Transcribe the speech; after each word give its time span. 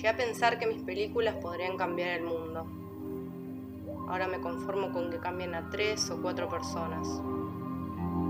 Llegué 0.00 0.08
a 0.08 0.16
pensar 0.16 0.58
que 0.58 0.66
mis 0.66 0.82
películas 0.82 1.34
podrían 1.42 1.76
cambiar 1.76 2.08
el 2.08 2.22
mundo. 2.22 2.66
Ahora 4.08 4.28
me 4.28 4.40
conformo 4.40 4.92
con 4.92 5.10
que 5.10 5.18
cambien 5.18 5.54
a 5.54 5.68
tres 5.68 6.10
o 6.10 6.22
cuatro 6.22 6.48
personas. 6.48 7.06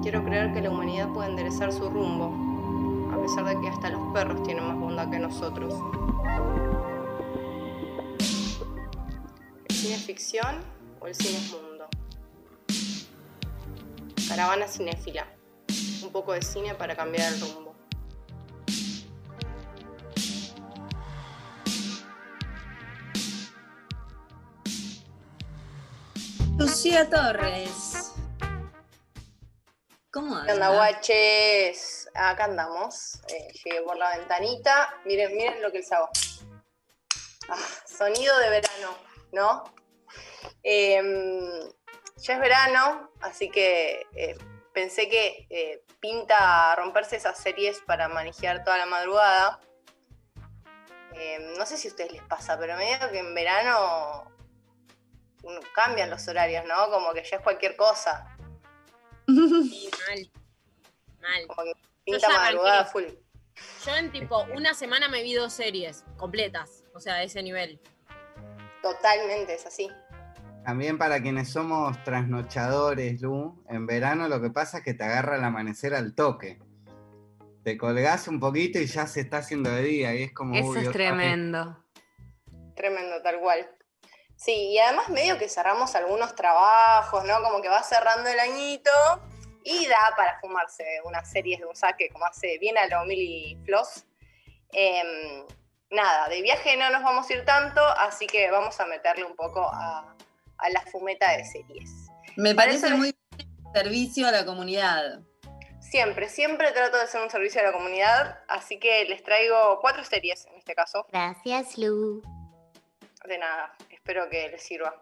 Quiero 0.02 0.24
creer 0.24 0.52
que 0.52 0.62
la 0.62 0.70
humanidad 0.70 1.12
puede 1.12 1.30
enderezar 1.30 1.72
su 1.72 1.88
rumbo, 1.88 3.14
a 3.14 3.22
pesar 3.22 3.44
de 3.44 3.60
que 3.60 3.68
hasta 3.68 3.88
los 3.88 4.12
perros 4.12 4.42
tienen 4.42 4.66
más 4.66 4.80
bondad 4.80 5.10
que 5.10 5.20
nosotros. 5.20 5.72
¿El 9.68 9.76
cine 9.76 9.94
es 9.94 10.04
ficción 10.04 10.56
o 10.98 11.06
el 11.06 11.14
cine 11.14 11.38
es 11.38 11.52
mundo? 11.52 11.86
Caravana 14.28 14.66
cinéfila. 14.66 15.28
Un 16.02 16.10
poco 16.10 16.32
de 16.32 16.42
cine 16.42 16.74
para 16.74 16.96
cambiar 16.96 17.32
el 17.32 17.40
rumbo. 17.40 17.69
Lucía 26.82 27.10
Torres. 27.10 28.14
¿Cómo 30.10 30.42
¿Qué 30.46 30.52
onda, 30.52 30.70
guaches? 30.70 32.08
Acá 32.14 32.44
andamos. 32.44 33.20
Eh, 33.28 33.52
llegué 33.52 33.82
por 33.82 33.98
la 33.98 34.16
ventanita. 34.16 34.88
Miren, 35.04 35.36
miren 35.36 35.60
lo 35.60 35.70
que 35.70 35.80
les 35.80 35.92
hago. 35.92 36.08
Ah, 37.50 37.68
sonido 37.84 38.38
de 38.38 38.48
verano, 38.48 38.96
¿no? 39.30 39.64
Em, 40.62 41.70
ya 42.16 42.32
es 42.32 42.40
verano, 42.40 43.10
así 43.20 43.50
que 43.50 44.06
eh, 44.14 44.38
pensé 44.72 45.10
que 45.10 45.46
eh, 45.50 45.84
pinta 46.00 46.74
romperse 46.76 47.16
esas 47.16 47.36
series 47.36 47.80
para 47.80 48.08
manejar 48.08 48.64
toda 48.64 48.78
la 48.78 48.86
madrugada. 48.86 49.60
Em, 51.12 51.58
no 51.58 51.66
sé 51.66 51.76
si 51.76 51.88
a 51.88 51.90
ustedes 51.90 52.12
les 52.12 52.22
pasa, 52.22 52.58
pero 52.58 52.74
medio 52.78 53.10
que 53.10 53.18
en 53.18 53.34
verano 53.34 54.39
cambian 55.74 56.10
los 56.10 56.26
horarios, 56.28 56.64
¿no? 56.66 56.90
Como 56.90 57.12
que 57.12 57.22
ya 57.24 57.36
es 57.36 57.42
cualquier 57.42 57.76
cosa. 57.76 58.36
Sí, 59.26 59.88
mal. 60.08 60.30
Mal. 61.20 61.46
Como 61.46 61.62
que 61.64 61.72
pinta 62.04 62.28
madrugada 62.28 62.80
arranqué. 62.80 62.90
full. 62.90 63.04
Yo 63.86 63.96
en 63.96 64.10
tipo 64.10 64.44
una 64.54 64.74
semana 64.74 65.08
me 65.08 65.22
vi 65.22 65.34
dos 65.34 65.52
series 65.52 66.04
completas. 66.16 66.84
O 66.94 67.00
sea, 67.00 67.14
a 67.14 67.22
ese 67.22 67.42
nivel. 67.42 67.80
Totalmente, 68.82 69.54
es 69.54 69.66
así. 69.66 69.88
También 70.64 70.98
para 70.98 71.22
quienes 71.22 71.48
somos 71.50 72.02
trasnochadores, 72.04 73.20
Lu, 73.22 73.62
en 73.68 73.86
verano 73.86 74.28
lo 74.28 74.40
que 74.40 74.50
pasa 74.50 74.78
es 74.78 74.84
que 74.84 74.94
te 74.94 75.04
agarra 75.04 75.36
el 75.36 75.44
amanecer 75.44 75.94
al 75.94 76.14
toque. 76.14 76.58
Te 77.62 77.76
colgás 77.76 78.28
un 78.28 78.40
poquito 78.40 78.78
y 78.78 78.86
ya 78.86 79.06
se 79.06 79.20
está 79.20 79.38
haciendo 79.38 79.70
de 79.70 79.82
día 79.82 80.14
y 80.14 80.24
es 80.24 80.32
como... 80.32 80.54
Eso 80.54 80.68
uy, 80.68 80.78
es 80.78 80.84
vez. 80.84 80.92
tremendo. 80.92 81.84
Tremendo, 82.74 83.22
tal 83.22 83.38
cual. 83.40 83.70
Sí, 84.40 84.70
y 84.70 84.78
además 84.78 85.10
medio 85.10 85.36
que 85.36 85.50
cerramos 85.50 85.94
algunos 85.94 86.34
trabajos, 86.34 87.24
¿no? 87.24 87.42
Como 87.42 87.60
que 87.60 87.68
va 87.68 87.82
cerrando 87.82 88.30
el 88.30 88.40
añito 88.40 88.90
y 89.64 89.86
da 89.86 90.14
para 90.16 90.40
fumarse 90.40 90.82
unas 91.04 91.30
series 91.30 91.60
de 91.60 91.66
un 91.66 91.76
saque, 91.76 92.08
como 92.08 92.24
hace 92.24 92.56
bien 92.56 92.78
a 92.78 92.86
lo 92.86 93.04
Milly 93.04 93.58
Floss. 93.66 94.06
Em, 94.72 95.44
nada, 95.90 96.30
de 96.30 96.40
viaje 96.40 96.74
no 96.78 96.88
nos 96.88 97.02
vamos 97.02 97.28
a 97.28 97.34
ir 97.34 97.44
tanto, 97.44 97.82
así 97.98 98.26
que 98.26 98.50
vamos 98.50 98.80
a 98.80 98.86
meterle 98.86 99.24
un 99.24 99.36
poco 99.36 99.60
a, 99.60 100.16
a 100.56 100.70
la 100.70 100.80
fumeta 100.90 101.36
de 101.36 101.44
series. 101.44 101.90
Me 102.36 102.54
parece 102.54 102.86
eso 102.86 102.96
muy 102.96 103.12
bien 103.12 103.50
el 103.74 103.82
servicio 103.82 104.26
a 104.26 104.30
la 104.30 104.46
comunidad. 104.46 105.20
Siempre, 105.82 106.30
siempre 106.30 106.72
trato 106.72 106.96
de 106.96 107.02
hacer 107.02 107.20
un 107.20 107.28
servicio 107.28 107.60
a 107.60 107.64
la 107.64 107.72
comunidad, 107.72 108.38
así 108.48 108.78
que 108.78 109.04
les 109.04 109.22
traigo 109.22 109.80
cuatro 109.82 110.02
series 110.02 110.46
en 110.46 110.54
este 110.54 110.74
caso. 110.74 111.04
Gracias, 111.10 111.76
Lu. 111.76 112.22
De 113.26 113.36
nada, 113.36 113.76
espero 114.10 114.28
que 114.28 114.48
les 114.48 114.62
sirva. 114.62 114.92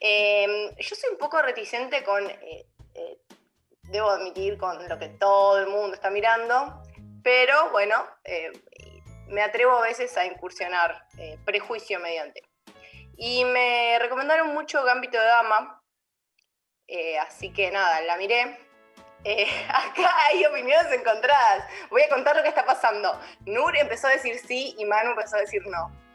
Eh, 0.00 0.74
yo 0.78 0.96
soy 0.96 1.10
un 1.10 1.18
poco 1.18 1.42
reticente 1.42 2.02
con, 2.02 2.28
eh, 2.30 2.66
eh, 2.94 3.18
debo 3.82 4.08
admitir, 4.08 4.56
con 4.56 4.88
lo 4.88 4.98
que 4.98 5.10
todo 5.10 5.58
el 5.58 5.66
mundo 5.66 5.94
está 5.94 6.08
mirando, 6.08 6.82
pero 7.22 7.70
bueno, 7.70 8.02
eh, 8.24 8.50
me 9.28 9.42
atrevo 9.42 9.72
a 9.72 9.82
veces 9.82 10.16
a 10.16 10.24
incursionar 10.24 11.04
eh, 11.18 11.38
prejuicio 11.44 12.00
mediante. 12.00 12.42
Y 13.18 13.44
me 13.44 13.98
recomendaron 13.98 14.54
mucho 14.54 14.82
Gambito 14.84 15.18
de 15.18 15.26
Dama, 15.26 15.82
eh, 16.86 17.18
así 17.18 17.52
que 17.52 17.70
nada, 17.70 18.00
la 18.00 18.16
miré. 18.16 18.58
Acá 19.68 20.16
hay 20.28 20.46
opiniones 20.46 20.90
encontradas. 20.92 21.66
Voy 21.90 22.00
a 22.00 22.08
contar 22.08 22.36
lo 22.36 22.42
que 22.42 22.48
está 22.48 22.64
pasando. 22.64 23.20
Nur 23.44 23.76
empezó 23.76 24.06
a 24.06 24.12
decir 24.12 24.38
sí 24.38 24.74
y 24.78 24.86
Manu 24.86 25.10
empezó 25.10 25.36
a 25.36 25.40
decir 25.40 25.60
no. 25.66 26.09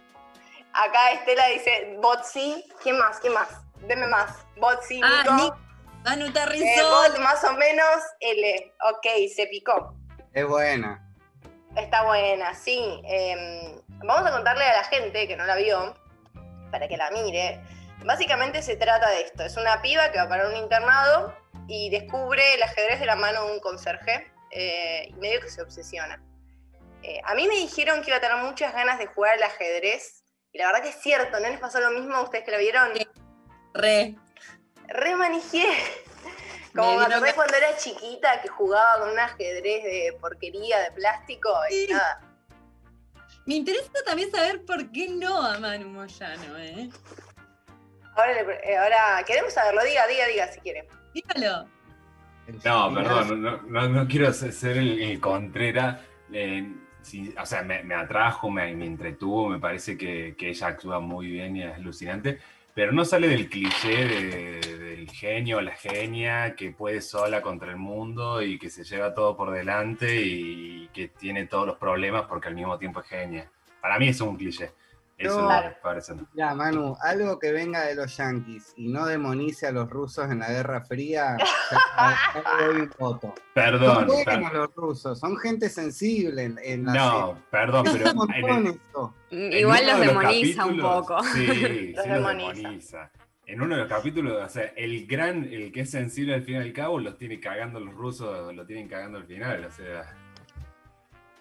Acá 0.76 1.12
Estela 1.12 1.48
dice 1.48 1.96
bot 2.02 2.24
sí. 2.24 2.66
¿Qué 2.84 2.94
más? 2.94 3.20
¿Qué 3.20 3.30
más? 3.30 3.48
Deme 3.88 4.08
más. 4.08 4.46
Bot 4.58 4.82
sí, 4.84 5.00
Ah, 5.04 5.24
Nico. 5.24 5.36
Nick, 5.36 5.54
Manu 6.04 6.26
Eh, 6.28 6.84
bot 6.84 7.20
más 7.20 7.44
o 7.44 7.54
menos 7.54 8.04
L. 8.20 8.74
Ok, 8.90 9.06
se 9.34 9.48
picó. 9.48 9.96
Es 10.34 10.46
buena. 10.48 11.02
Está 11.76 12.04
buena, 12.04 12.54
sí. 12.54 13.02
Eh, 13.06 13.80
vamos 14.04 14.30
a 14.30 14.32
contarle 14.32 14.64
a 14.66 14.74
la 14.78 14.84
gente 14.86 15.28
que 15.28 15.36
no 15.36 15.46
la 15.46 15.56
vio, 15.56 15.96
para 16.72 16.88
que 16.88 16.98
la 16.98 17.10
mire. 17.12 17.62
Básicamente 18.04 18.62
se 18.62 18.76
trata 18.76 19.10
de 19.10 19.22
esto. 19.22 19.44
Es 19.44 19.58
una 19.58 19.82
piba 19.82 20.12
que 20.12 20.20
va 20.20 20.28
para 20.28 20.48
un 20.48 20.56
internado 20.56 21.34
y 21.68 21.90
descubre 21.90 22.54
el 22.54 22.64
ajedrez 22.64 23.00
de 23.00 23.06
la 23.06 23.16
mano 23.16 23.46
de 23.46 23.54
un 23.54 23.60
conserje 23.60 24.32
eh, 24.52 25.08
y 25.10 25.14
medio 25.14 25.42
que 25.42 25.50
se 25.50 25.62
obsesiona. 25.62 26.22
Eh, 27.02 27.20
a 27.24 27.34
mí 27.36 27.48
me 27.48 27.56
dijeron 27.56 28.02
que 28.02 28.10
iba 28.10 28.18
a 28.18 28.22
tener 28.22 28.38
muchas 28.38 28.74
ganas 28.74 28.98
de 29.00 29.08
jugar 29.08 29.34
al 29.34 29.44
ajedrez 29.44 30.25
y 30.56 30.58
la 30.58 30.68
verdad 30.68 30.84
que 30.84 30.90
es 30.90 31.02
cierto, 31.02 31.38
¿no 31.38 31.50
les 31.50 31.60
pasó 31.60 31.82
lo 31.82 31.92
mismo 31.92 32.16
a 32.16 32.22
ustedes 32.22 32.46
que 32.46 32.52
la 32.52 32.58
vieron? 32.60 32.88
Sí. 32.96 33.06
Re. 33.74 34.16
Re 34.88 35.16
manijé. 35.18 35.68
Como 36.74 36.96
Me 36.98 37.04
acordé 37.06 37.28
que- 37.28 37.34
cuando 37.36 37.56
era 37.58 37.76
chiquita 37.76 38.42
que 38.42 38.48
jugaba 38.48 39.00
con 39.02 39.10
un 39.10 39.20
ajedrez 39.20 39.84
de 39.84 40.18
porquería 40.22 40.80
de 40.80 40.92
plástico 40.92 41.50
y 41.70 41.74
Sí. 41.74 41.88
nada. 41.92 42.22
Me 43.46 43.56
interesa 43.56 43.92
también 44.06 44.32
saber 44.32 44.64
por 44.64 44.90
qué 44.94 45.10
no 45.10 45.42
a 45.46 45.60
Manu 45.60 45.90
Moyano, 45.90 46.58
¿eh? 46.58 46.90
Ahora, 48.16 48.32
eh, 48.64 48.78
ahora 48.78 49.24
queremos 49.28 49.52
saberlo, 49.54 49.84
diga, 49.84 50.08
diga, 50.08 50.26
diga 50.28 50.48
si 50.54 50.62
quieren. 50.62 50.88
Dígalo. 51.14 51.68
No, 52.64 52.94
perdón, 52.94 53.42
no, 53.42 53.58
no- 53.64 53.90
no 53.90 54.08
quiero 54.08 54.32
ser 54.32 54.54
ser 54.54 54.78
el, 54.78 55.02
el 55.02 55.20
contrera. 55.20 56.00
eh, 56.34 56.66
sí, 57.06 57.34
o 57.40 57.46
sea, 57.46 57.62
me, 57.64 57.94
atrajo, 57.96 58.50
me, 58.50 58.70
entretuvo, 58.72 59.50
me 59.50 59.60
parece 59.60 59.98
que, 59.98 60.36
ella 60.40 60.68
actúa 60.68 61.00
muy 61.00 61.28
bien 61.28 61.56
y 61.56 61.64
es 61.64 61.76
alucinante, 61.76 62.40
pero 62.74 62.92
no 62.92 63.06
sale 63.06 63.28
del 63.28 63.48
cliché 63.50 64.06
de- 64.08 64.78
del 64.78 65.10
genio 65.12 65.58
o 65.58 65.62
la 65.62 65.76
genia 65.76 66.56
que 66.56 66.72
puede 66.72 67.02
sola 67.02 67.42
contra 67.42 67.70
el 67.72 67.78
mundo 67.78 68.42
y 68.42 68.58
que 68.58 68.70
se 68.70 68.84
lleva 68.84 69.14
todo 69.14 69.38
por 69.38 69.52
delante 69.52 70.22
y 70.22 70.90
que 70.94 71.08
tiene 71.08 71.46
todos 71.46 71.68
los 71.68 71.78
problemas 71.78 72.24
porque 72.28 72.48
al 72.48 72.56
mismo 72.56 72.78
tiempo 72.78 73.02
es 73.02 73.08
genia. 73.08 73.50
Para 73.82 74.00
mí 74.00 74.08
es 74.10 74.20
un 74.22 74.36
cliché. 74.36 74.72
Eso 75.18 75.42
No. 75.42 75.48
me 75.50 75.72
parece. 75.82 76.14
Ya, 76.34 76.54
Manu, 76.54 76.98
algo 77.02 77.40
que 77.40 77.52
venga 77.54 77.86
de 77.86 77.96
los 77.96 78.18
yanquis 78.18 78.74
y 78.76 78.90
no 78.90 79.06
demonice 79.06 79.68
a 79.68 79.72
los 79.72 79.90
rusos 79.90 80.30
en 80.30 80.40
la 80.40 80.50
Guerra 80.50 80.82
Fría, 80.82 81.38
voto. 83.00 83.34
Perdón. 83.54 83.96
Son 83.96 84.06
buenos 84.08 84.24
per- 84.26 84.54
los 84.54 84.76
rusos, 84.76 85.20
son 85.20 85.38
gente 85.38 85.70
sensible 85.70 86.44
en, 86.44 86.60
en 86.64 86.86
la 86.86 86.94
no, 86.94 87.44
perdón, 87.50 87.86
pero 87.92 88.10
en 88.34 88.68
el-. 88.68 88.80
En 89.32 89.54
Igual 89.54 89.88
los 89.88 90.00
de 90.00 90.06
demoniza 90.08 90.66
un 90.66 90.80
poco. 90.80 91.24
Sí, 91.24 91.48
sí, 91.48 91.94
Los 91.94 92.08
los 92.08 92.16
demoniza. 92.18 92.54
demoniza. 92.54 93.12
En 93.48 93.62
uno 93.62 93.76
de 93.76 93.82
los 93.82 93.90
capítulos, 93.90 94.44
o 94.44 94.50
sea, 94.50 94.74
el 94.76 95.06
gran, 95.06 95.44
el 95.44 95.72
que 95.72 95.82
es 95.82 95.92
sensible 95.92 96.34
al 96.34 96.44
fin 96.44 96.56
y 96.56 96.58
al 96.58 96.74
cabo, 96.74 97.00
los 97.00 97.16
tiene 97.18 97.40
cagando 97.40 97.80
los 97.80 97.94
rusos, 97.94 98.54
lo 98.54 98.66
tienen 98.66 98.88
cagando 98.88 99.18
al 99.20 99.26
final, 99.26 99.64
o 99.66 99.72
sea. 99.72 100.04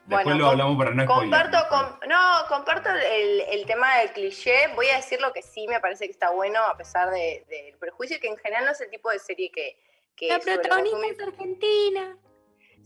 Después 0.06 0.24
Bueno, 0.24 0.38
lo 0.40 0.50
hablamos 0.50 0.76
para 0.76 0.90
no 0.90 1.06
Comparto, 1.06 1.56
com- 1.70 1.98
no, 2.08 2.18
comparto 2.48 2.90
el, 2.90 3.40
el 3.40 3.64
tema 3.66 3.98
del 3.98 4.12
cliché. 4.12 4.68
Voy 4.74 4.86
a 4.88 4.96
decir 4.96 5.18
lo 5.20 5.32
que 5.32 5.40
sí 5.40 5.66
me 5.66 5.80
parece 5.80 6.04
que 6.04 6.10
está 6.12 6.30
bueno, 6.30 6.60
a 6.62 6.76
pesar 6.76 7.10
de- 7.10 7.44
del 7.48 7.78
prejuicio, 7.78 8.20
que 8.20 8.28
en 8.28 8.36
general 8.36 8.66
no 8.66 8.72
es 8.72 8.80
el 8.82 8.90
tipo 8.90 9.10
de 9.10 9.18
serie 9.18 9.50
que. 9.50 9.78
que 10.14 10.28
La 10.28 10.38
protagonista 10.40 10.98
es 11.06 11.20
argentina. 11.20 12.18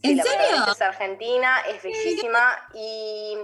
Sí, 0.00 0.10
¿En 0.12 0.16
la 0.16 0.22
serio? 0.22 0.38
protagonista 0.38 0.72
es 0.72 0.82
argentina, 0.82 1.60
es 1.66 1.82
bellísima 1.82 2.68
y 2.74 3.36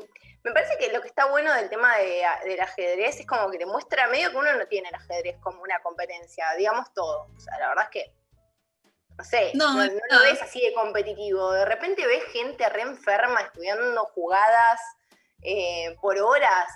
me 0.44 0.52
parece 0.52 0.78
que 0.78 0.92
lo 0.92 1.00
que 1.00 1.08
está 1.08 1.24
bueno 1.26 1.52
del 1.54 1.68
tema 1.68 1.96
de- 1.96 2.22
del 2.44 2.60
ajedrez 2.60 3.18
es 3.18 3.26
como 3.26 3.50
que 3.50 3.58
te 3.58 3.66
muestra 3.66 4.06
medio 4.06 4.30
que 4.30 4.36
uno 4.36 4.52
no 4.54 4.66
tiene 4.68 4.88
el 4.88 4.94
ajedrez 4.94 5.36
como 5.40 5.60
una 5.62 5.80
competencia, 5.82 6.46
digamos 6.56 6.92
todo. 6.94 7.26
O 7.36 7.40
sea, 7.40 7.58
la 7.58 7.70
verdad 7.70 7.84
es 7.86 7.90
que, 7.90 8.12
no 9.16 9.24
sé, 9.24 9.52
No, 9.54 9.74
no, 9.74 9.82
es 9.82 9.92
no 9.92 10.00
lo 10.18 10.22
ves 10.24 10.42
así 10.42 10.60
de 10.60 10.72
competitivo. 10.72 11.52
De 11.52 11.64
repente 11.64 12.06
ves 12.06 12.24
gente 12.32 12.68
re 12.68 12.82
enferma 12.82 13.40
estudiando 13.42 14.04
jugadas 14.06 14.80
eh, 15.42 15.96
por 16.00 16.18
horas, 16.18 16.68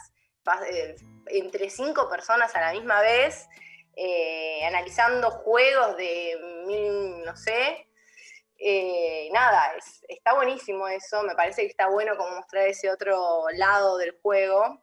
eh, 0.71 0.95
entre 1.27 1.69
cinco 1.71 2.09
personas 2.09 2.55
a 2.55 2.61
la 2.61 2.73
misma 2.73 3.01
vez, 3.01 3.47
eh, 3.97 4.65
analizando 4.67 5.31
juegos 5.31 5.97
de 5.97 6.39
mil, 6.67 7.25
no 7.25 7.37
sé, 7.37 7.89
eh, 8.59 9.29
nada, 9.33 9.75
es- 9.77 10.05
está 10.09 10.35
buenísimo 10.35 10.87
eso, 10.89 11.23
me 11.23 11.35
parece 11.35 11.63
que 11.63 11.69
está 11.69 11.89
bueno 11.89 12.17
como 12.17 12.37
mostrar 12.37 12.67
ese 12.69 12.91
otro 12.91 13.45
lado 13.55 13.97
del 13.99 14.17
juego. 14.23 14.83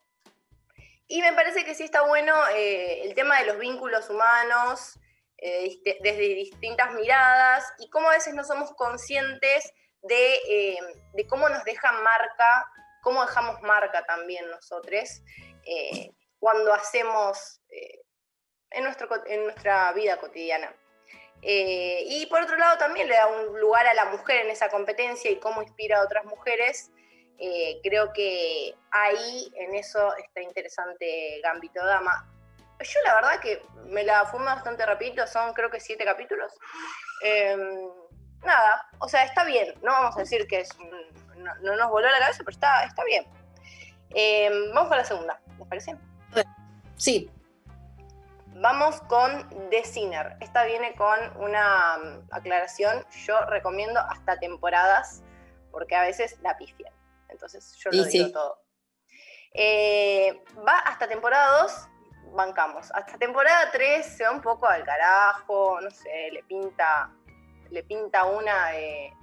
Y 1.07 1.21
me 1.21 1.33
parece 1.33 1.63
que 1.63 1.75
sí 1.75 1.83
está 1.83 2.01
bueno 2.01 2.33
el 2.53 3.13
tema 3.13 3.39
de 3.39 3.45
los 3.45 3.59
vínculos 3.59 4.09
humanos 4.09 4.97
eh, 5.47 5.79
desde 6.01 6.33
distintas 6.33 6.91
miradas 6.95 7.71
y 7.77 7.87
cómo 7.91 8.09
a 8.09 8.13
veces 8.13 8.33
no 8.33 8.43
somos 8.43 8.73
conscientes 8.73 9.71
de, 10.01 10.33
eh, 10.49 10.77
cómo 11.29 11.47
nos 11.49 11.63
dejan 11.65 12.01
marca, 12.01 12.67
cómo 13.03 13.21
dejamos 13.21 13.61
marca 13.61 14.03
también 14.07 14.49
nosotros 14.49 15.21
eh, 15.67 16.09
cuando 16.39 16.73
hacemos 16.73 17.61
en, 18.71 18.87
en 19.27 19.43
nuestra 19.43 19.93
vida 19.93 20.17
cotidiana. 20.17 20.75
Y 21.43 22.25
por 22.25 22.41
otro 22.41 22.57
lado 22.57 22.79
también 22.79 23.07
le 23.07 23.13
da 23.13 23.27
un 23.27 23.59
lugar 23.59 23.85
a 23.85 23.93
la 23.93 24.05
mujer 24.05 24.45
en 24.45 24.49
esa 24.49 24.69
competencia 24.69 25.29
y 25.29 25.39
cómo 25.39 25.61
inspira 25.61 25.99
a 25.99 26.03
otras 26.05 26.25
mujeres. 26.25 26.89
Creo 27.83 28.11
que 28.13 28.73
ahí 28.89 29.53
en 29.57 29.75
eso 29.75 30.15
está 30.15 30.41
interesante 30.41 31.39
Gambito 31.43 31.85
Dama. 31.85 32.34
Yo 32.79 32.99
la 33.05 33.15
verdad 33.15 33.39
que 33.39 33.65
me 33.85 34.03
la 34.03 34.25
fumé 34.25 34.45
bastante 34.45 34.85
rapidito, 34.85 35.25
son 35.27 35.53
creo 35.53 35.69
que 35.69 35.79
siete 35.79 36.03
capítulos. 36.03 36.51
Eh, 37.23 37.55
nada, 38.43 38.89
o 38.99 39.07
sea, 39.07 39.23
está 39.23 39.43
bien, 39.43 39.73
no 39.81 39.91
vamos 39.91 40.15
a 40.17 40.19
decir 40.19 40.45
que 40.47 40.61
es 40.61 40.69
no, 41.37 41.55
no 41.61 41.75
nos 41.75 41.89
voló 41.89 42.09
la 42.09 42.19
cabeza, 42.19 42.39
pero 42.39 42.51
está, 42.51 42.83
está 42.83 43.03
bien. 43.03 43.25
Eh, 44.09 44.49
vamos 44.73 44.89
con 44.89 44.97
la 44.97 45.05
segunda, 45.05 45.39
¿les 45.57 45.67
parece? 45.67 45.97
Sí. 46.97 47.29
Vamos 48.57 49.01
con 49.01 49.49
The 49.69 49.83
Sinner. 49.83 50.37
Esta 50.39 50.63
viene 50.63 50.95
con 50.95 51.19
una 51.37 51.97
mm, 51.97 52.27
aclaración. 52.31 53.05
Yo 53.25 53.39
recomiendo 53.47 53.99
hasta 53.99 54.37
temporadas, 54.37 55.21
porque 55.71 55.95
a 55.95 56.03
veces 56.03 56.37
la 56.41 56.57
pifian. 56.57 56.93
Entonces 57.27 57.75
yo 57.75 57.91
lo 57.91 58.05
digo 58.05 58.27
sí. 58.27 58.31
todo. 58.31 58.61
Eh, 59.53 60.41
va 60.65 60.79
hasta 60.79 61.07
temporada 61.07 61.63
2, 61.63 61.89
bancamos. 62.33 62.91
Hasta 62.93 63.17
temporada 63.17 63.71
3 63.71 64.05
se 64.05 64.23
va 64.23 64.31
un 64.31 64.41
poco 64.41 64.67
al 64.67 64.83
carajo, 64.83 65.79
no 65.81 65.89
sé, 65.91 66.29
le 66.31 66.43
pinta, 66.43 67.09
le 67.69 67.83
pinta 67.83 68.25
una 68.25 68.69
de, 68.71 69.13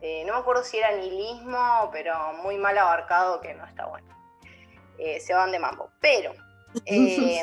de- 0.00 0.24
no 0.26 0.34
me 0.34 0.40
acuerdo 0.40 0.62
si 0.64 0.78
era 0.78 0.92
nihilismo, 0.92 1.88
pero 1.92 2.32
muy 2.34 2.56
mal 2.58 2.76
abarcado 2.78 3.40
que 3.40 3.54
no 3.54 3.64
está 3.66 3.86
bueno. 3.86 4.06
Eh, 4.98 5.20
se 5.20 5.32
van 5.34 5.52
de 5.52 5.58
mambo. 5.58 5.90
Pero 6.00 6.32
eh, 6.86 7.42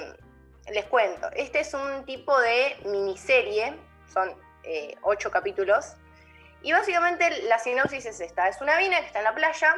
les 0.72 0.86
cuento, 0.86 1.30
este 1.34 1.60
es 1.62 1.74
un 1.74 2.06
tipo 2.06 2.38
de 2.40 2.78
miniserie, 2.86 3.78
son 4.12 4.34
eh, 4.64 4.96
ocho 5.04 5.30
capítulos, 5.32 5.94
y 6.62 6.72
básicamente 6.74 7.44
la 7.44 7.60
sinopsis 7.60 8.06
es 8.08 8.20
esta, 8.20 8.48
es 8.48 8.60
una 8.62 8.78
mina 8.78 9.00
que 9.00 9.06
está 9.06 9.20
en 9.20 9.26
la 9.26 9.36
playa 9.36 9.76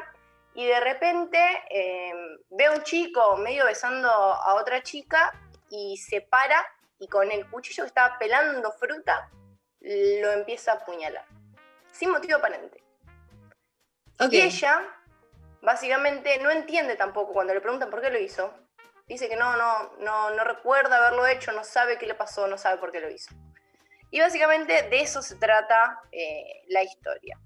y 0.58 0.66
de 0.66 0.80
repente 0.80 1.38
eh, 1.70 2.12
ve 2.50 2.66
a 2.66 2.72
un 2.72 2.82
chico 2.82 3.38
medio 3.38 3.64
besando 3.66 4.10
a 4.10 4.56
otra 4.56 4.82
chica 4.82 5.32
y 5.70 5.98
se 5.98 6.22
para 6.22 6.66
y 6.98 7.08
con 7.08 7.32
el 7.32 7.48
cuchillo 7.48 7.84
que 7.84 7.90
estaba 7.90 8.18
pelando 8.18 8.72
fruta 8.72 9.30
lo 9.80 10.32
empieza 10.32 10.72
a 10.72 10.76
apuñalar, 10.78 11.26
sin 11.92 12.10
motivo 12.10 12.38
aparente. 12.38 12.84
Y 14.32 14.42
ella, 14.42 14.82
básicamente, 15.62 16.40
no 16.40 16.50
entiende 16.50 16.96
tampoco 16.96 17.34
cuando 17.34 17.54
le 17.54 17.62
preguntan 17.62 17.92
por 17.92 18.02
qué 18.02 18.10
lo 18.10 18.18
hizo. 18.18 18.52
Dice 19.08 19.30
que 19.30 19.36
no, 19.36 19.56
no, 19.58 19.94
no, 20.00 20.32
no 20.32 20.44
recuerda 20.44 20.98
haberlo 20.98 21.28
hecho, 21.28 21.52
no 21.52 21.64
sabe 21.64 22.00
qué 22.00 22.08
le 22.08 22.16
pasó, 22.16 22.48
no 22.48 22.58
sabe 22.58 22.80
por 22.80 22.92
qué 22.92 23.00
lo 23.00 23.12
hizo. 23.12 23.30
Y 24.10 24.22
básicamente 24.22 24.90
de 24.90 25.02
eso 25.02 25.22
se 25.22 25.36
trata 25.36 26.02
eh, 26.12 26.64
la 26.70 26.82
historia. 26.82 27.40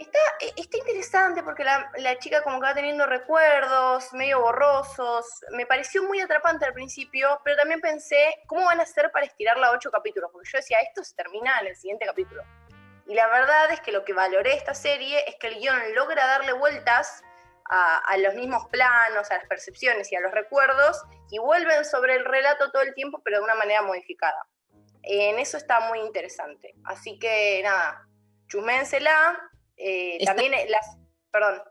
Está, 0.00 0.18
eh, 0.40 0.54
está 0.56 0.78
interesante 0.78 1.42
porque 1.42 1.62
la, 1.62 1.90
la 1.98 2.18
chica 2.18 2.42
como 2.42 2.58
que 2.58 2.66
va 2.66 2.74
teniendo 2.74 3.04
recuerdos 3.04 4.10
medio 4.14 4.40
borrosos. 4.40 5.26
Me 5.50 5.66
pareció 5.66 6.02
muy 6.04 6.20
atrapante 6.22 6.64
al 6.64 6.72
principio, 6.72 7.38
pero 7.44 7.58
también 7.58 7.82
pensé, 7.82 8.40
¿cómo 8.46 8.64
van 8.64 8.80
a 8.80 8.84
hacer 8.84 9.10
para 9.12 9.26
estirarla 9.26 9.66
a 9.66 9.72
ocho 9.72 9.90
capítulos? 9.90 10.30
Porque 10.32 10.48
yo 10.50 10.56
decía, 10.56 10.78
esto 10.80 11.04
se 11.04 11.14
termina 11.14 11.60
en 11.60 11.66
el 11.66 11.76
siguiente 11.76 12.06
capítulo. 12.06 12.42
Y 13.06 13.14
la 13.14 13.28
verdad 13.28 13.70
es 13.72 13.80
que 13.82 13.92
lo 13.92 14.02
que 14.02 14.14
valoré 14.14 14.54
esta 14.54 14.72
serie 14.72 15.22
es 15.26 15.36
que 15.36 15.48
el 15.48 15.60
guion 15.60 15.94
logra 15.94 16.26
darle 16.26 16.54
vueltas 16.54 17.22
a, 17.68 17.98
a 17.98 18.16
los 18.16 18.34
mismos 18.34 18.68
planos, 18.70 19.30
a 19.30 19.34
las 19.34 19.46
percepciones 19.48 20.10
y 20.10 20.16
a 20.16 20.20
los 20.20 20.32
recuerdos, 20.32 21.02
y 21.30 21.38
vuelven 21.38 21.84
sobre 21.84 22.14
el 22.14 22.24
relato 22.24 22.70
todo 22.70 22.82
el 22.82 22.94
tiempo, 22.94 23.20
pero 23.22 23.36
de 23.36 23.44
una 23.44 23.54
manera 23.54 23.82
modificada. 23.82 24.46
En 25.02 25.38
eso 25.38 25.58
está 25.58 25.80
muy 25.80 26.00
interesante. 26.00 26.74
Así 26.84 27.18
que 27.18 27.60
nada, 27.62 28.06
chusménsela. 28.48 29.50
Eh, 29.82 30.16
Está- 30.20 30.34
también 30.34 30.52
eh, 30.54 30.66
las. 30.68 30.96
Perdón, 31.30 31.62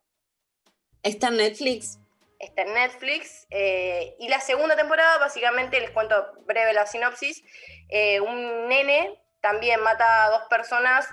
¿Está 1.03 1.27
en 1.27 1.37
Netflix? 1.37 1.99
está 2.39 2.61
en 2.63 2.73
Netflix. 2.73 3.45
eh, 3.51 4.15
y 4.19 4.29
la 4.29 4.39
segunda 4.39 4.75
temporada, 4.75 5.17
básicamente, 5.19 5.79
les 5.79 5.91
cuento 5.91 6.33
breve 6.45 6.73
la 6.73 6.85
sinopsis. 6.85 7.43
eh, 7.89 8.19
un 8.21 8.67
nene 8.67 9.21
también 9.41 9.81
mata 9.81 10.25
a 10.25 10.29
dos 10.31 10.43
personas 10.49 11.07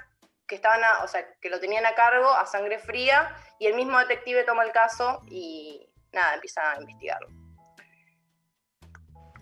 que 0.46 0.54
estaban, 0.54 0.82
a- 0.84 1.02
o 1.04 1.08
sea, 1.08 1.26
que 1.40 1.48
lo 1.50 1.58
tenían 1.60 1.84
a 1.87 1.94
cargo 1.94 2.28
a 2.31 2.46
sangre 2.46 2.78
fría, 2.78 3.34
y 3.58 3.66
el 3.66 3.75
mismo 3.75 3.98
detective 3.98 4.44
toma 4.44 4.62
el 4.64 4.72
caso 4.72 5.22
y 5.28 5.88
nada, 6.12 6.34
empieza 6.34 6.72
a 6.72 6.81
investigarlo. 6.81 7.28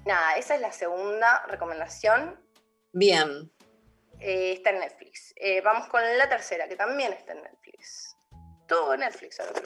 Nada, 0.07 0.37
esa 0.37 0.55
es 0.55 0.61
la 0.61 0.73
segunda 0.73 1.45
recomendación. 1.49 2.41
Bien. 2.93 3.51
Eh, 4.25 4.53
está 4.53 4.71
en 4.71 4.81
Netflix. 4.81 5.35
Eh, 5.37 5.61
vamos 5.61 5.87
con 5.89 6.01
la 6.17 6.27
tercera, 6.31 6.67
que 6.67 6.77
también 6.77 7.13
está 7.13 7.33
en 7.33 7.43
Netflix. 7.43 8.17
Todo 8.67 8.97
Netflix 8.97 9.37
creo 9.37 9.53
que. 9.53 9.63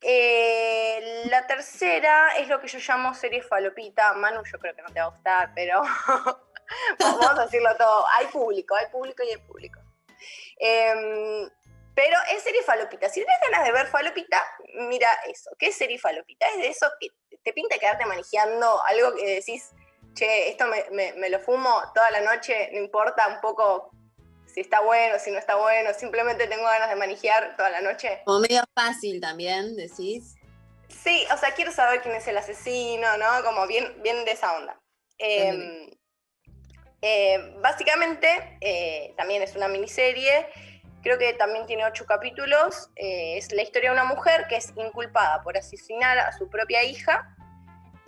Eh, 0.00 1.22
la 1.26 1.46
tercera 1.46 2.36
es 2.38 2.48
lo 2.48 2.60
que 2.60 2.66
yo 2.66 2.80
llamo 2.80 3.14
serie 3.14 3.40
falopita. 3.40 4.14
Manu, 4.14 4.42
yo 4.44 4.58
creo 4.58 4.74
que 4.74 4.82
no 4.82 4.88
te 4.88 4.98
va 4.98 5.06
a 5.06 5.10
gustar, 5.10 5.52
pero 5.54 5.80
vamos 6.98 7.38
a 7.38 7.44
decirlo 7.44 7.76
todo. 7.76 8.04
Hay 8.16 8.26
público, 8.26 8.74
hay 8.74 8.86
público 8.86 9.22
y 9.22 9.30
hay 9.30 9.38
público. 9.38 9.80
Em, 10.58 11.48
pero 11.94 12.18
es 12.32 12.42
serie 12.42 12.64
falopita. 12.64 13.08
Si 13.08 13.20
tienes 13.20 13.40
ganas 13.48 13.64
de 13.64 13.72
ver 13.72 13.86
falopita, 13.86 14.42
mira 14.88 15.12
eso. 15.28 15.50
¿Qué 15.56 15.68
es 15.68 15.76
serie 15.76 16.00
falopita? 16.00 16.48
Es 16.48 16.56
de 16.56 16.68
esos 16.68 16.90
que 16.98 17.08
te 17.44 17.52
pinta 17.52 17.78
quedarte 17.78 18.06
manejando 18.06 18.82
algo 18.84 19.14
que 19.14 19.36
decís, 19.36 19.70
che, 20.18 20.48
esto 20.48 20.66
me, 20.66 20.84
me- 20.90 21.12
me 21.14 21.28
lo 21.30 21.38
fumo 21.38 21.70
toda 21.94 22.10
la 22.10 22.20
noche, 22.20 22.70
no 22.72 22.78
importa 22.78 23.28
un 23.28 23.40
poco 23.40 23.90
si 24.46 24.60
está 24.60 24.80
bueno, 24.80 25.18
si 25.18 25.30
no 25.30 25.38
está 25.38 25.56
bueno, 25.56 25.90
simplemente 25.94 26.46
tengo 26.46 26.64
ganas 26.64 26.88
de 26.88 26.96
manejar 26.96 27.54
toda 27.56 27.70
la 27.70 27.80
noche. 27.80 28.22
Como 28.24 28.40
medio 28.40 28.62
fácil 28.74 29.20
también, 29.20 29.76
decís. 29.76 30.34
Sí, 30.88 31.24
o 31.32 31.36
sea, 31.36 31.52
quiero 31.52 31.70
saber 31.70 32.00
quién 32.02 32.14
es 32.14 32.26
el 32.26 32.36
asesino, 32.38 33.16
¿no? 33.18 33.44
Como 33.44 33.66
bien, 33.66 34.02
bien 34.02 34.24
de 34.24 34.32
esa 34.32 34.56
onda. 34.56 34.80
Eh, 35.18 35.90
eh, 37.02 37.54
básicamente, 37.60 38.58
eh, 38.60 39.14
también 39.16 39.42
es 39.42 39.54
una 39.54 39.68
miniserie, 39.68 40.46
creo 41.02 41.18
que 41.18 41.32
también 41.34 41.66
tiene 41.66 41.84
ocho 41.84 42.06
capítulos. 42.06 42.90
eh, 42.96 43.36
es 43.36 43.52
la 43.52 43.62
historia 43.62 43.90
de 43.90 43.94
una 43.94 44.04
mujer 44.04 44.46
que 44.48 44.56
es 44.56 44.72
inculpada 44.76 45.42
por 45.42 45.56
asesinar 45.56 46.18
a 46.18 46.32
su 46.32 46.48
propia 46.50 46.82
hija 46.82 47.36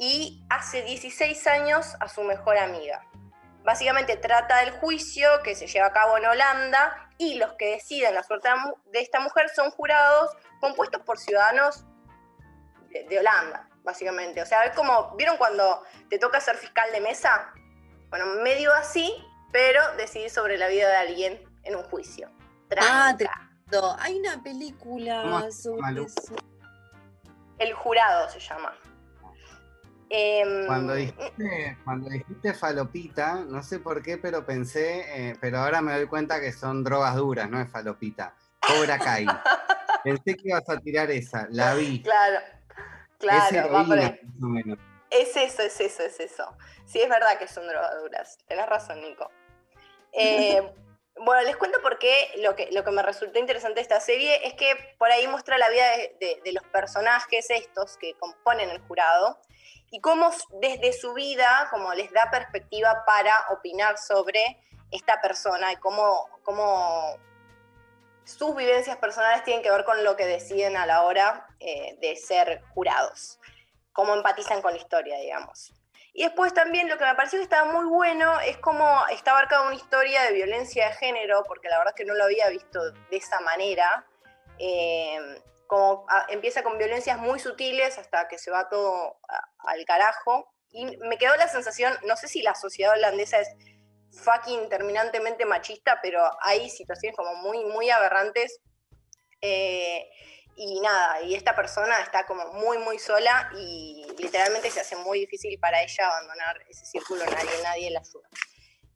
y 0.03 0.43
hace 0.49 0.81
16 0.81 1.47
años 1.47 1.95
a 2.01 2.09
su 2.09 2.23
mejor 2.23 2.57
amiga. 2.57 3.05
Básicamente 3.65 4.17
trata 4.17 4.57
del 4.61 4.71
juicio 4.73 5.29
que 5.45 5.55
se 5.55 5.67
lleva 5.67 5.89
a 5.89 5.93
cabo 5.93 6.17
en 6.17 6.25
Holanda 6.25 7.11
y 7.19 7.35
los 7.35 7.53
que 7.53 7.73
deciden 7.73 8.15
la 8.15 8.23
suerte 8.23 8.49
de 8.87 9.01
esta 9.01 9.21
mujer 9.21 9.51
son 9.55 9.71
jurados 9.71 10.31
compuestos 10.59 11.03
por 11.03 11.19
ciudadanos 11.19 11.85
de, 12.89 13.05
de 13.05 13.19
Holanda, 13.19 13.69
básicamente. 13.83 14.41
O 14.41 14.47
sea, 14.47 14.65
es 14.65 14.75
como, 14.75 15.15
¿vieron 15.17 15.37
cuando 15.37 15.83
te 16.09 16.19
toca 16.19 16.41
ser 16.41 16.57
fiscal 16.57 16.91
de 16.93 17.03
mesa? 17.03 17.53
Bueno, 18.09 18.25
medio 18.43 18.73
así, 18.73 19.15
pero 19.53 19.83
decidir 19.97 20.31
sobre 20.31 20.57
la 20.57 20.69
vida 20.69 20.89
de 20.89 20.97
alguien 20.97 21.61
en 21.65 21.77
un 21.77 21.83
juicio. 21.85 22.31
Ah, 22.81 23.15
Tranca. 23.19 23.51
No, 23.71 23.95
Hay 24.01 24.19
una 24.19 24.43
película 24.43 25.21
¿Cómo- 25.23 25.53
sobre 25.53 26.03
eso. 26.05 26.35
El 27.59 27.75
jurado 27.75 28.31
se 28.31 28.41
llama. 28.41 28.75
Em, 30.13 30.67
Cuando 30.67 30.95
dijiste, 30.95 31.79
cuando 31.85 32.11
dijiste 32.11 32.53
falopita, 32.53 33.37
no 33.47 33.63
sé 33.63 33.79
por 33.79 34.03
qué, 34.03 34.19
pero 34.19 34.45
pensé, 34.45 35.05
eh, 35.31 35.37
pero 35.41 35.59
ahora 35.59 35.81
me 35.81 35.93
doy 35.95 36.07
cuenta 36.09 36.41
que 36.41 36.53
son 36.53 36.83
drogas 36.83 37.15
duras, 37.15 37.49
no 37.49 37.61
es 37.61 37.71
falopita. 37.71 38.35
Cobra 38.61 38.99
Kai. 38.99 39.25
pensé 40.05 40.35
que 40.37 40.49
ibas 40.49 40.69
a 40.69 40.79
tirar 40.81 41.11
esa, 41.13 41.47
la 41.51 41.75
vi. 41.75 42.03
Claro, 42.03 42.39
es 42.39 43.17
claro, 43.19 43.73
va 43.73 43.85
por 43.85 43.99
heroína, 43.99 44.07
ahí. 44.09 44.21
más 44.25 44.43
o 44.43 44.47
menos. 44.47 44.79
Es 45.11 45.37
eso, 45.37 45.63
es 45.63 45.81
eso, 45.81 46.03
es 46.03 46.19
eso. 46.21 46.57
Sí, 46.87 47.01
es 47.01 47.09
verdad 47.09 47.39
que 47.39 47.47
son 47.49 47.67
drogaduras. 47.69 48.37
Tenés 48.49 48.67
razón, 48.67 49.01
Nico. 49.01 49.31
Eh, 50.13 50.61
bueno, 51.25 51.43
les 51.43 51.57
cuento 51.57 51.81
por 51.83 51.99
qué 52.01 52.33
lo 52.39 52.57
que, 52.57 52.69
lo 52.73 52.83
que 52.85 52.91
me 52.91 53.03
resultó 53.03 53.39
interesante 53.39 53.77
de 53.77 53.83
esta 53.83 54.01
serie 54.01 54.47
es 54.47 54.55
que 54.55 54.75
por 54.99 55.11
ahí 55.11 55.27
muestra 55.29 55.57
la 55.59 55.69
vida 55.71 55.85
de, 55.97 56.17
de- 56.21 56.41
de 56.45 56.53
los 56.53 56.65
personajes 56.65 57.49
estos 57.51 57.97
que 57.97 58.15
componen 58.19 58.71
el 58.71 58.81
jurado 58.83 59.41
y 59.91 60.01
cómo 60.01 60.31
desde 60.61 60.93
su 60.93 61.13
vida, 61.15 61.69
como 61.71 61.93
les 61.95 62.13
da 62.13 62.31
perspectiva 62.31 63.05
para 63.05 63.33
opinar 63.51 63.99
sobre 63.99 64.59
esta 64.91 65.21
persona 65.21 65.73
y 65.73 65.77
cómo, 65.77 66.29
cómo 66.43 67.17
sus 68.25 68.55
vivencias 68.55 68.97
personales 68.97 69.45
tienen 69.45 69.63
que 69.63 69.71
ver 69.71 69.85
con 69.85 70.03
lo 70.05 70.17
que 70.17 70.27
deciden 70.27 70.77
a 70.77 70.87
la 70.87 71.03
hora 71.03 71.47
eh, 71.59 71.97
de 72.01 72.17
ser 72.17 72.63
jurados. 72.75 73.39
cómo 73.93 74.15
empatizan 74.15 74.63
con 74.63 74.73
la 74.73 74.79
historia, 74.79 75.19
digamos. 75.19 75.73
Y 76.13 76.23
después 76.23 76.55
también 76.55 76.89
lo 76.89 76.97
que 76.97 77.05
me 77.05 77.15
pareció 77.15 77.39
que 77.39 77.43
estaba 77.43 77.71
muy 77.71 77.85
bueno 77.85 78.41
es 78.41 78.57
cómo 78.59 79.07
está 79.09 79.33
abarcada 79.33 79.67
una 79.67 79.75
historia 79.75 80.23
de 80.23 80.33
violencia 80.33 80.89
de 80.89 80.95
género, 80.95 81.43
porque 81.47 81.69
la 81.69 81.79
verdad 81.79 81.93
es 81.95 81.99
que 81.99 82.05
no 82.05 82.15
lo 82.15 82.25
había 82.25 82.49
visto 82.49 82.93
de 82.93 83.17
esa 83.17 83.41
manera. 83.41 84.07
Eh, 84.59 85.43
como 85.71 86.05
a- 86.09 86.27
empieza 86.31 86.65
con 86.65 86.77
violencias 86.79 87.17
muy 87.19 87.39
sutiles 87.39 87.97
hasta 87.97 88.27
que 88.27 88.39
se 88.39 88.51
va 88.51 88.69
todo 88.69 89.21
a- 89.29 89.71
al 89.71 89.85
carajo. 89.85 90.53
Y 90.73 90.97
me 90.99 91.17
quedó 91.17 91.37
la 91.37 91.47
sensación, 91.49 91.97
no 92.07 92.17
sé 92.17 92.27
si 92.27 92.43
la 92.43 92.55
sociedad 92.57 92.93
holandesa 92.93 93.39
es 93.39 93.49
fucking 94.25 94.69
terminantemente 94.69 95.45
machista, 95.47 96.01
pero 96.03 96.21
hay 96.43 96.69
situaciones 96.69 97.17
como 97.17 97.35
muy, 97.37 97.65
muy 97.65 97.89
aberrantes. 97.89 98.59
Eh, 99.41 100.11
y 100.57 100.81
nada, 100.81 101.23
y 101.23 101.35
esta 101.37 101.55
persona 101.55 102.01
está 102.01 102.27
como 102.27 102.45
muy, 102.55 102.79
muy 102.79 102.99
sola 102.99 103.49
y 103.57 104.05
literalmente 104.19 104.71
se 104.71 104.81
hace 104.81 104.97
muy 104.97 105.21
difícil 105.21 105.59
para 105.61 105.81
ella 105.83 106.07
abandonar 106.09 106.61
ese 106.69 106.85
círculo, 106.85 107.25
nadie, 107.25 107.63
nadie 107.63 107.91
la 107.91 108.01
ayuda. 108.01 108.29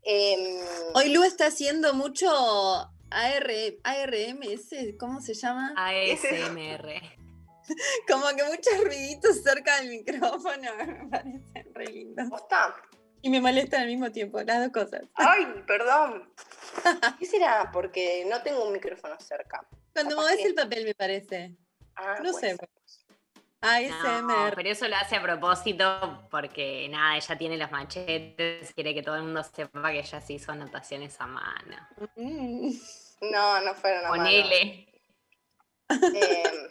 Em, 0.03 0.61
Hoy 0.95 1.09
Lu 1.15 1.23
está 1.23 1.47
haciendo 1.47 1.95
mucho 1.95 2.91
AR, 3.15 3.51
ARMS, 3.85 4.71
¿cómo 4.99 5.21
se 5.21 5.35
llama? 5.35 5.73
ASMR. 5.77 7.01
Como 8.09 8.27
que 8.37 8.45
muchos 8.45 8.85
ruiditos 8.85 9.43
cerca 9.43 9.81
del 9.81 9.89
micrófono, 9.91 10.71
me 10.87 11.09
parecen 11.09 11.75
re 11.75 11.87
lindos. 11.87 12.29
¿posta? 12.29 12.75
Y 13.23 13.31
me 13.31 13.41
molestan 13.41 13.83
al 13.83 13.87
mismo 13.87 14.13
tiempo, 14.13 14.43
las 14.43 14.61
dos 14.65 14.73
cosas. 14.85 15.03
Ay, 15.15 15.47
perdón. 15.67 16.31
¿Qué 17.19 17.25
será? 17.25 17.71
Porque 17.73 18.27
no 18.29 18.43
tengo 18.43 18.67
un 18.67 18.73
micrófono 18.75 19.17
cerca. 19.19 19.67
Cuando 19.95 20.17
mueves 20.17 20.45
el 20.45 20.55
papel, 20.55 20.85
me 20.85 20.95
parece. 20.95 21.57
Ah, 21.97 22.17
No 22.23 22.33
puede 22.33 22.51
sé. 22.51 22.57
ser. 22.57 22.69
No, 23.63 23.71
ASMR. 23.71 24.55
pero 24.57 24.69
eso 24.69 24.87
lo 24.89 24.97
hace 24.97 25.17
a 25.17 25.23
propósito 25.23 26.27
porque 26.31 26.87
nada, 26.91 27.17
ella 27.17 27.39
tiene 27.39 27.57
los 27.57 27.71
machetes, 27.71 28.75
quiere 28.75 28.93
que 28.93 29.03
todo 29.03 29.17
el 29.17 29.23
mundo 29.23 29.43
sepa 29.43 29.91
que 29.91 30.01
ella 30.01 30.21
se 30.21 30.35
hizo 30.35 30.53
anotaciones 30.53 31.19
a 31.19 31.27
mano. 31.27 31.77
Mm. 32.17 32.73
No, 33.21 33.61
no 33.63 33.75
fueron 33.75 34.05
a 34.07 34.11
mano. 34.11 34.23
Ponele. 34.25 34.89
Eh, 36.15 36.69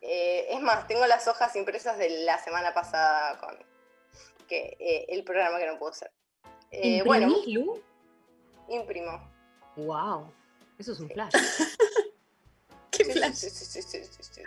eh, 0.00 0.46
es 0.50 0.60
más, 0.60 0.86
tengo 0.86 1.06
las 1.06 1.26
hojas 1.28 1.54
impresas 1.56 1.98
de 1.98 2.24
la 2.24 2.38
semana 2.42 2.72
pasada 2.74 3.38
con 3.38 3.56
que, 4.48 4.76
eh, 4.78 5.06
el 5.08 5.24
programa 5.24 5.58
que 5.58 5.66
no 5.66 5.78
puedo 5.78 5.92
hacer. 5.92 6.10
Eh, 6.70 7.02
bueno, 7.04 7.28
¿Imprimís, 7.28 7.54
Lu? 7.54 7.82
imprimo. 8.68 9.30
Wow, 9.76 10.32
eso 10.78 10.92
es 10.92 11.00
un 11.00 11.08
Sí. 11.08 11.14
flash. 11.14 11.32
¿Qué 12.90 13.04
Sí, 13.04 13.12
flash? 13.12 13.34
sí, 13.34 13.50
sí, 13.50 13.64
sí, 13.64 13.82
sí, 13.82 14.04
sí, 14.04 14.22
sí. 14.22 14.42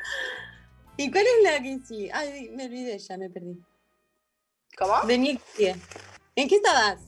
¿Y 0.97 1.11
cuál 1.11 1.25
es 1.25 1.43
la 1.43 1.61
que 1.61 1.79
sí? 1.87 2.09
Ay, 2.11 2.49
me 2.49 2.65
olvidé 2.65 2.97
ya, 2.97 3.17
me 3.17 3.29
perdí. 3.29 3.57
¿Cómo? 4.77 4.99
De. 5.05 5.15
¿En 6.35 6.47
qué 6.47 6.55
estabas? 6.55 6.99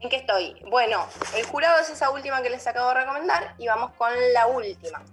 ¿En 0.00 0.08
qué 0.08 0.16
estoy? 0.16 0.54
Bueno, 0.70 1.06
el 1.36 1.44
jurado 1.46 1.80
es 1.80 1.90
esa 1.90 2.10
última 2.10 2.40
que 2.42 2.50
les 2.50 2.66
acabo 2.66 2.88
de 2.90 2.94
recomendar 3.00 3.54
y 3.58 3.66
vamos 3.66 3.92
con 3.96 4.10
la 4.32 4.46
última. 4.46 5.04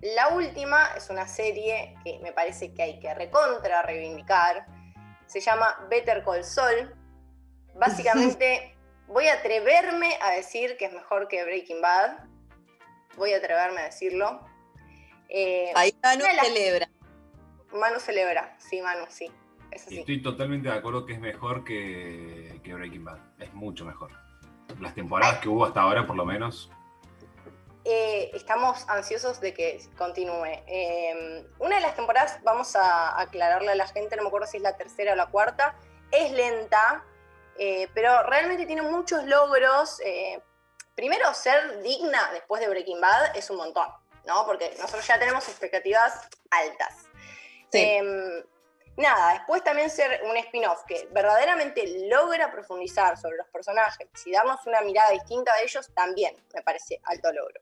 La 0.00 0.28
última 0.28 0.88
es 0.96 1.08
una 1.10 1.26
serie 1.28 1.94
que 2.04 2.18
me 2.20 2.32
parece 2.32 2.74
que 2.74 2.82
hay 2.82 2.98
que 3.00 3.14
recontra 3.14 3.82
reivindicar. 3.82 4.66
Se 5.26 5.40
llama 5.40 5.86
Better 5.88 6.22
Call 6.24 6.44
Saul. 6.44 6.94
Básicamente, 7.76 8.76
voy 9.06 9.28
a 9.28 9.34
atreverme 9.34 10.18
a 10.20 10.32
decir 10.32 10.76
que 10.76 10.86
es 10.86 10.92
mejor 10.92 11.28
que 11.28 11.42
Breaking 11.44 11.80
Bad. 11.80 12.18
Voy 13.16 13.32
a 13.32 13.38
atreverme 13.38 13.80
a 13.80 13.84
decirlo. 13.84 14.44
Eh, 15.28 15.72
Ahí 15.76 15.96
Manu 16.02 16.24
celebra. 16.42 16.88
Manu 17.72 18.00
celebra. 18.00 18.56
Sí, 18.58 18.82
Manu, 18.82 19.06
sí. 19.08 19.30
Es 19.70 19.84
Y 19.84 19.86
así. 19.86 19.98
estoy 20.00 20.22
totalmente 20.22 20.68
de 20.68 20.74
acuerdo 20.74 21.06
que 21.06 21.14
es 21.14 21.20
mejor 21.20 21.64
que, 21.64 22.43
que 22.64 22.74
Breaking 22.74 23.04
Bad. 23.04 23.18
Es 23.38 23.52
mucho 23.54 23.84
mejor. 23.84 24.10
Las 24.80 24.94
temporadas 24.94 25.38
que 25.38 25.48
hubo 25.48 25.64
hasta 25.64 25.82
ahora, 25.82 26.06
por 26.06 26.16
lo 26.16 26.24
menos. 26.24 26.70
Eh, 27.84 28.30
estamos 28.32 28.88
ansiosos 28.88 29.40
de 29.40 29.52
que 29.52 29.78
continúe. 29.96 30.46
Eh, 30.66 31.46
una 31.58 31.76
de 31.76 31.82
las 31.82 31.94
temporadas, 31.94 32.40
vamos 32.42 32.74
a 32.74 33.20
aclararle 33.20 33.70
a 33.70 33.74
la 33.74 33.86
gente, 33.86 34.16
no 34.16 34.22
me 34.22 34.28
acuerdo 34.28 34.46
si 34.46 34.56
es 34.56 34.62
la 34.62 34.76
tercera 34.76 35.12
o 35.12 35.16
la 35.16 35.26
cuarta, 35.26 35.76
es 36.10 36.32
lenta, 36.32 37.04
eh, 37.58 37.88
pero 37.94 38.22
realmente 38.24 38.66
tiene 38.66 38.82
muchos 38.82 39.24
logros. 39.24 40.00
eh, 40.00 40.40
primero, 40.96 41.32
ser 41.34 41.82
digna 41.82 42.30
después 42.32 42.60
de 42.60 42.68
Breaking 42.68 43.00
Bad 43.00 43.36
es 43.36 43.50
un 43.50 43.58
montón, 43.58 43.88
¿no? 44.26 44.46
Porque 44.46 44.74
nosotros 44.78 45.06
ya 45.06 45.18
tenemos 45.18 45.46
expectativas 45.48 46.28
altas. 46.50 47.04
Sí. 47.70 48.00
Nada, 48.96 49.32
después 49.32 49.64
también 49.64 49.90
ser 49.90 50.22
un 50.24 50.36
spin-off 50.36 50.84
que 50.86 51.08
verdaderamente 51.10 52.08
logra 52.08 52.52
profundizar 52.52 53.18
sobre 53.18 53.38
los 53.38 53.48
personajes 53.48 54.08
y 54.24 54.30
darnos 54.30 54.64
una 54.66 54.80
mirada 54.82 55.10
distinta 55.10 55.54
de 55.56 55.64
ellos, 55.64 55.90
también 55.94 56.36
me 56.54 56.62
parece 56.62 57.00
alto 57.04 57.32
logro. 57.32 57.60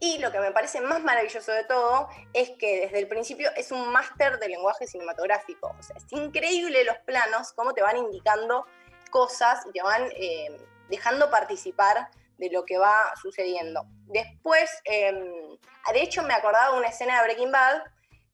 Y 0.00 0.18
lo 0.18 0.30
que 0.30 0.38
me 0.38 0.52
parece 0.52 0.80
más 0.80 1.02
maravilloso 1.02 1.50
de 1.50 1.64
todo 1.64 2.08
es 2.32 2.50
que 2.50 2.82
desde 2.82 3.00
el 3.00 3.08
principio 3.08 3.50
es 3.56 3.72
un 3.72 3.88
máster 3.88 4.38
de 4.38 4.48
lenguaje 4.48 4.86
cinematográfico. 4.86 5.74
O 5.76 5.82
sea, 5.82 5.96
es 5.96 6.04
increíble 6.12 6.84
los 6.84 6.98
planos, 6.98 7.52
cómo 7.52 7.74
te 7.74 7.82
van 7.82 7.96
indicando 7.96 8.64
cosas 9.10 9.66
y 9.66 9.72
te 9.72 9.82
van 9.82 10.08
eh, 10.14 10.56
dejando 10.88 11.30
participar 11.30 12.10
de 12.36 12.50
lo 12.50 12.64
que 12.64 12.78
va 12.78 13.12
sucediendo. 13.20 13.86
Después, 14.06 14.70
eh, 14.84 15.12
de 15.92 16.00
hecho, 16.00 16.22
me 16.22 16.34
acordaba 16.34 16.76
una 16.76 16.86
escena 16.86 17.16
de 17.16 17.22
Breaking 17.24 17.50
Bad 17.50 17.82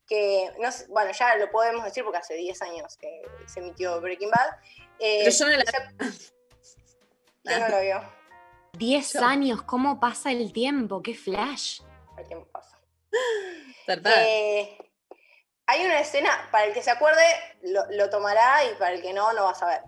que, 0.07 0.51
no 0.61 0.71
sé, 0.71 0.87
bueno, 0.89 1.11
ya 1.13 1.37
lo 1.37 1.51
podemos 1.51 1.85
decir 1.85 2.05
porque 2.05 2.19
hace 2.19 2.35
10 2.35 2.61
años 2.63 2.97
que 2.99 3.23
se 3.47 3.61
emitió 3.61 4.01
Breaking 4.01 4.31
Bad. 4.31 4.59
Eh, 4.99 5.21
Pero 5.25 5.31
yo 5.31 5.47
no 5.47 5.57
la- 5.57 5.65
ya- 5.65 5.93
¿Quién 7.45 7.61
no 7.61 7.69
lo 7.69 7.81
vio? 7.81 8.03
Diez 8.73 9.13
Yo- 9.13 9.25
años, 9.25 9.63
¿cómo 9.63 10.01
pasa 10.01 10.31
el 10.33 10.53
tiempo? 10.53 11.03
¡Qué 11.03 11.15
flash! 11.15 11.81
El 12.19 12.27
tiempo 12.27 12.49
pasa. 12.51 12.79
Eh, 13.87 14.79
hay 15.67 15.85
una 15.85 16.01
escena, 16.01 16.49
para 16.51 16.65
el 16.67 16.73
que 16.75 16.83
se 16.83 16.91
acuerde, 16.91 17.23
lo, 17.63 17.85
lo 17.91 18.11
tomará 18.11 18.65
y 18.65 18.75
para 18.75 18.93
el 18.95 19.03
que 19.03 19.13
no, 19.13 19.33
no 19.33 19.45
va 19.45 19.51
a 19.51 19.55
saber. 19.55 19.81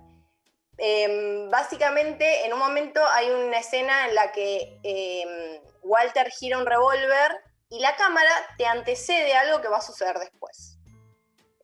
Em, 0.79 1.49
básicamente, 1.51 2.45
en 2.45 2.53
un 2.53 2.59
momento 2.59 3.01
hay 3.07 3.31
una 3.31 3.59
escena 3.59 4.09
en 4.09 4.15
la 4.15 4.33
que 4.33 4.79
em, 4.83 5.61
Walter 5.83 6.31
gira 6.31 6.59
un 6.59 6.67
revólver 6.67 7.41
y 7.69 7.81
la 7.81 7.97
cámara 7.97 8.31
te 8.59 8.67
antecede 8.67 9.35
algo 9.35 9.61
que 9.61 9.69
va 9.69 9.79
a 9.79 9.83
suceder 9.83 10.19
después. 10.19 10.79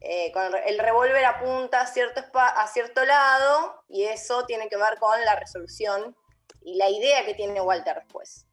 Eh, 0.01 0.33
el 0.35 0.53
re- 0.53 0.69
el 0.69 0.79
revólver 0.79 1.25
apunta 1.25 1.81
a 1.81 1.87
cierto, 1.87 2.21
espa- 2.21 2.53
a 2.57 2.67
cierto 2.67 3.05
lado 3.05 3.85
y 3.89 4.05
eso 4.05 4.45
tiene 4.47 4.69
que 4.69 4.77
ver 4.77 4.99
con 4.99 5.21
la 5.25 5.37
resolución 5.37 6.17
y 6.61 6.75
la 6.77 6.89
idea 6.91 7.25
que 7.25 7.35
tiene 7.35 7.61
Walter 7.61 7.97
después. 7.97 8.47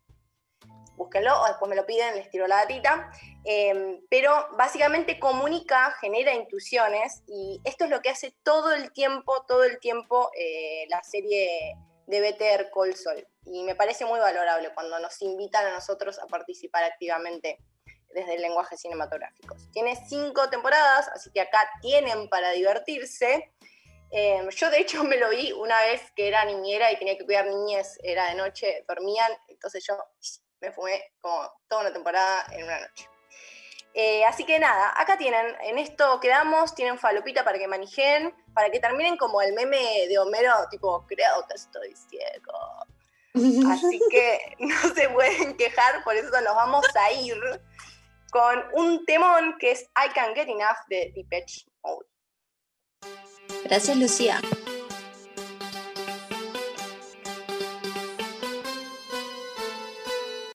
Búsquenlo 0.95 1.41
o 1.41 1.47
después 1.47 1.69
me 1.69 1.75
lo 1.75 1.85
piden, 1.85 2.15
les 2.15 2.29
tiro 2.29 2.45
la 2.45 2.57
datita. 2.57 3.09
Eh, 3.45 4.01
pero 4.09 4.47
básicamente 4.57 5.17
comunica, 5.17 5.91
genera 6.01 6.33
intuiciones 6.33 7.23
y 7.25 7.61
esto 7.63 7.85
es 7.85 7.89
lo 7.89 8.01
que 8.01 8.09
hace 8.09 8.35
todo 8.43 8.73
el 8.73 8.91
tiempo, 8.91 9.43
todo 9.47 9.63
el 9.63 9.79
tiempo 9.79 10.29
eh, 10.37 10.85
la 10.89 11.01
serie 11.03 11.75
de 12.05 12.19
Better 12.21 12.69
Call 12.73 12.95
Saul. 12.95 13.25
Y 13.51 13.63
me 13.63 13.75
parece 13.75 14.05
muy 14.05 14.19
valorable 14.19 14.73
cuando 14.73 14.99
nos 14.99 15.21
invitan 15.21 15.65
a 15.65 15.71
nosotros 15.71 16.19
a 16.19 16.27
participar 16.27 16.83
activamente 16.83 17.59
desde 18.13 18.35
el 18.35 18.41
lenguaje 18.41 18.77
cinematográfico. 18.77 19.55
Tiene 19.71 19.95
cinco 20.07 20.49
temporadas, 20.49 21.07
así 21.09 21.31
que 21.31 21.41
acá 21.41 21.69
tienen 21.81 22.29
para 22.29 22.51
divertirse. 22.51 23.51
Eh, 24.11 24.47
yo 24.55 24.69
de 24.69 24.79
hecho 24.79 25.03
me 25.05 25.17
lo 25.17 25.29
vi 25.29 25.51
una 25.51 25.79
vez 25.81 26.01
que 26.15 26.27
era 26.27 26.45
niñera 26.45 26.91
y 26.91 26.97
tenía 26.97 27.17
que 27.17 27.25
cuidar 27.25 27.45
niñez, 27.45 27.97
era 28.03 28.27
de 28.29 28.35
noche, 28.35 28.83
dormían, 28.87 29.31
entonces 29.47 29.85
yo 29.85 29.95
me 30.61 30.71
fumé 30.71 31.13
como 31.21 31.51
toda 31.67 31.81
una 31.81 31.93
temporada 31.93 32.45
en 32.51 32.63
una 32.63 32.79
noche. 32.79 33.07
Eh, 33.93 34.23
así 34.25 34.45
que 34.45 34.59
nada, 34.59 34.93
acá 34.95 35.17
tienen, 35.17 35.55
en 35.61 35.79
esto 35.79 36.19
quedamos, 36.19 36.75
tienen 36.75 36.99
falopita 36.99 37.43
para 37.43 37.57
que 37.57 37.67
manejen, 37.67 38.33
para 38.53 38.69
que 38.69 38.79
terminen 38.79 39.17
como 39.17 39.41
el 39.41 39.53
meme 39.53 40.07
de 40.07 40.19
Homero, 40.19 40.53
tipo, 40.69 41.05
creo 41.07 41.45
que 41.47 41.55
estoy 41.55 41.95
ciego. 41.95 42.85
Así 43.33 43.99
que 44.11 44.55
no 44.59 44.93
se 44.93 45.09
pueden 45.09 45.55
quejar, 45.57 46.03
por 46.03 46.15
eso 46.15 46.29
nos 46.41 46.55
vamos 46.55 46.85
a 46.95 47.11
ir 47.13 47.37
con 48.31 48.63
un 48.73 49.05
temón 49.05 49.55
que 49.59 49.71
es 49.71 49.81
I 49.81 50.13
Can 50.13 50.35
Get 50.35 50.47
Enough 50.47 50.77
de 50.87 51.11
Depeche 51.15 51.65
Mode. 51.83 52.05
Gracias, 53.63 53.97
Lucía. 53.97 54.39